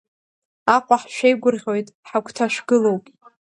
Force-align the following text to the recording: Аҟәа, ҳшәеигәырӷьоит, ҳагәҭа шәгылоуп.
Аҟәа, 0.75 0.97
ҳшәеигәырӷьоит, 1.01 1.87
ҳагәҭа 2.07 2.45
шәгылоуп. 2.53 3.03